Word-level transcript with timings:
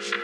action. 0.00 0.23